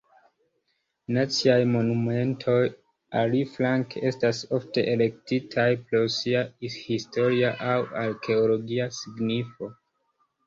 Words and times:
Naciaj 1.15 1.57
Monumentoj, 1.73 2.61
aliflanke, 3.19 4.01
estas 4.11 4.39
ofte 4.59 4.85
elektitaj 4.93 5.67
pro 5.91 6.01
sia 6.15 6.41
historia 6.79 7.51
aŭ 7.75 7.79
arkeologia 8.05 8.89
signifo. 9.01 9.71